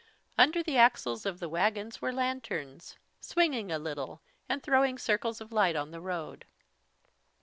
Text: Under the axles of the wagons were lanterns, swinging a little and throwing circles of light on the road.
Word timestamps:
Under 0.35 0.63
the 0.63 0.77
axles 0.77 1.27
of 1.27 1.39
the 1.39 1.47
wagons 1.47 2.01
were 2.01 2.11
lanterns, 2.11 2.97
swinging 3.19 3.71
a 3.71 3.77
little 3.77 4.19
and 4.49 4.63
throwing 4.63 4.97
circles 4.97 5.39
of 5.39 5.53
light 5.53 5.75
on 5.75 5.91
the 5.91 6.01
road. 6.01 6.43